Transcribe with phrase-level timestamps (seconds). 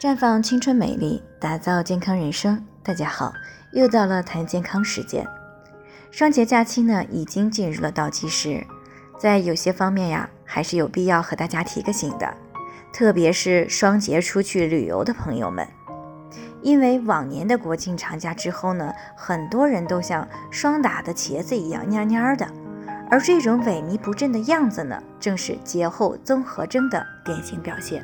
[0.00, 2.64] 绽放青春美丽，打造健康人生。
[2.82, 3.34] 大家好，
[3.72, 5.28] 又到了谈健康时间。
[6.10, 8.66] 双节假期呢，已经进入了倒计时，
[9.18, 12.32] 在有些方面呀，还是有必要和大家提个醒的，
[12.94, 15.68] 特别是双节出去旅游的朋友们，
[16.62, 22.48] 因为往年的国庆长假之后呢，很多人都像霜打的茄子一样蔫蔫的，
[23.10, 28.02] 而这种萎靡不振的样子呢，正是节后综合征的典型表现。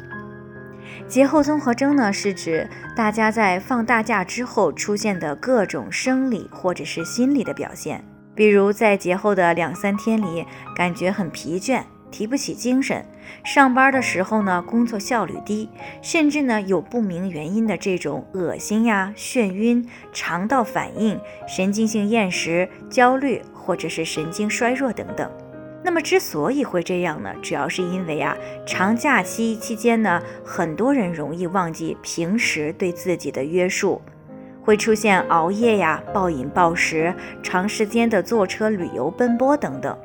[1.09, 8.05] 节后综合征呢，是指大家在放大假之后出现的各种生理或者是心理的表现，
[8.35, 10.45] 比如在节后的两三天里，
[10.75, 13.05] 感觉很疲倦，提不起精神，
[13.45, 15.69] 上班的时候呢，工作效率低，
[16.03, 25.31] 甚至呢有不明原因的这种恶心呀、眩晕、肠道反应、神经性厌食、焦虑或者是神经衰弱等等。
[25.83, 34.03] 那么之所以会这样呢，主要是因为啊，长假期期间呢，很多人容易忘记平时对自己的约束，
[34.65, 39.97] 会出现熬夜呀、暴饮暴食、长时间的坐车旅游奔波等等。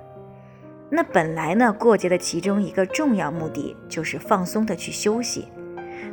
[0.89, 5.47] 那本来呢，过节的其中一个重要目的就是放松的去休息。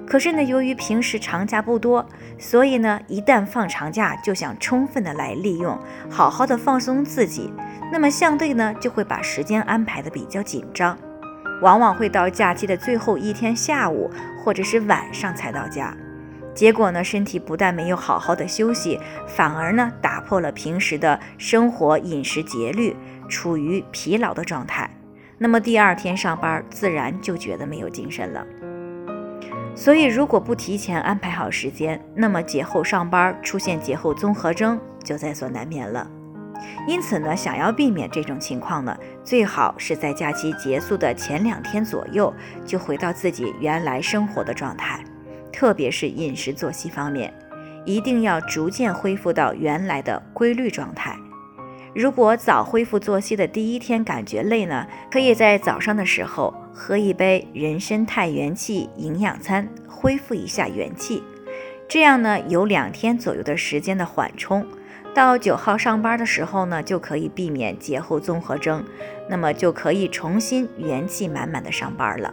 [0.08, 5.78] 可是呢，由于平时长假不多，所以呢，一旦放长假就想充分的来利用，
[6.08, 7.52] 好好的放松自己。
[7.92, 10.96] 那么相对呢，就会把时间安排的比较紧张，
[11.60, 14.10] 往往会到假期的最后一天下午
[14.42, 15.94] 或者是晚上才到家。
[16.54, 22.96] 结果呢，身体不但没有好好的休息，反而呢，打破了平时的生活饮食节律，
[23.28, 24.88] 处于疲劳的状态。
[25.36, 28.46] 那么第二天上班，自然就觉得没有精神了。
[29.78, 36.04] 所以，如果不提前安排好时间，那么节后上班出现节后综合征就在所难免了。
[36.88, 42.34] 因此呢，想要避免这种情况呢，最好是在假期结束的前两天左右
[42.66, 45.00] 就回到自己原来生活的状态，
[45.52, 47.32] 特别是饮食作息方面，
[47.84, 51.16] 一定要逐渐恢复到原来的规律状态。
[51.94, 61.22] 如果早恢复作息的第一天感觉累呢，可以在早上的时候喝一杯人参肽元气营养餐，恢复一下元气。
[61.88, 64.66] 这样呢，有两天左右的时间的缓冲，
[65.14, 68.84] 到九号上班的时候呢，就可以避免节后综合征，
[69.28, 72.32] 那么就可以重新元气满满的上班了。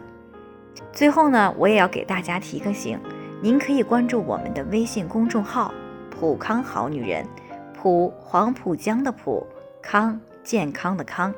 [0.92, 3.00] 最后呢，我也要给大家提个醒，
[3.42, 5.74] 您可以关注我们的微信公众号
[6.12, 7.26] “普康好女人”，
[7.86, 9.46] 普黄浦江的浦。
[9.80, 11.32] 康健康的康，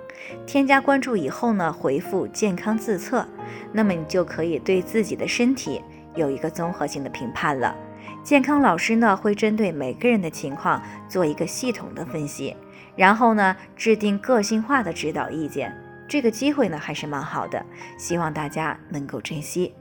[0.45, 3.27] 添加关注以后呢，回复健康自测，
[3.73, 5.81] 那么你就可以对自己的身体
[6.15, 7.75] 有一个综合性的评判了。
[8.23, 12.55] 健康老师呢会针对每个人的情况做一个系统的分析，
[12.95, 15.75] 然后呢制定个性化的指导意见。
[16.07, 17.61] 这个机会呢还是蛮好的，
[17.97, 19.75] 希望大家能够珍惜。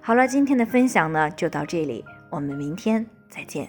[0.00, 3.68] 好了，今天的分享呢就到这里，我们明天再见。